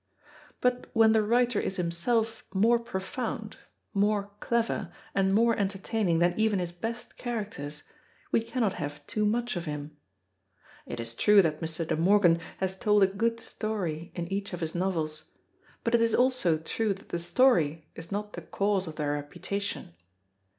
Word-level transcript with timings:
But 0.61 0.89
when 0.93 1.11
the 1.11 1.21
writer 1.21 1.59
is 1.59 1.75
himself 1.75 2.43
more 2.55 2.79
profound, 2.79 3.57
more 3.93 4.31
clever, 4.39 4.91
and 5.13 5.31
more 5.31 5.55
entertaining 5.55 6.17
than 6.17 6.33
even 6.39 6.57
his 6.57 6.71
best 6.71 7.17
characters, 7.17 7.83
we 8.31 8.41
cannot 8.41 8.73
have 8.73 9.05
too 9.05 9.27
much 9.27 9.55
of 9.55 9.65
him. 9.65 9.95
It 10.87 10.99
is 10.99 11.13
true 11.13 11.43
that 11.43 11.61
Mr. 11.61 11.87
De 11.87 11.95
Morgan 11.95 12.39
has 12.57 12.79
told 12.79 13.03
a 13.03 13.05
good 13.05 13.39
story 13.39 14.11
in 14.15 14.27
each 14.33 14.53
of 14.53 14.61
his 14.61 14.73
novels; 14.73 15.29
but 15.83 15.93
it 15.93 16.01
is 16.01 16.15
also 16.15 16.57
true 16.57 16.95
that 16.95 17.09
the 17.09 17.19
story 17.19 17.87
is 17.93 18.11
not 18.11 18.33
the 18.33 18.41
cause 18.41 18.87
of 18.87 18.95
their 18.95 19.11
reputation. 19.13 19.93